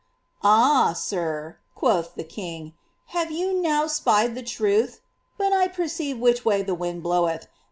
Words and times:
"Ah! 0.63 0.93
sir," 0.93 1.59
quoth 1.75 2.15
the 2.15 2.23
king," 2.23 2.73
have 3.13 3.29
you 3.29 3.61
now 3.61 3.85
spied 3.85 4.33
the 4.33 4.41
truth? 4.41 4.99
But 5.37 5.53
I 5.53 5.67
perceive 5.67 6.17
which 6.17 6.43
way 6.43 6.63
the 6.63 6.73
wind 6.73 7.03
bloweth. 7.03 7.45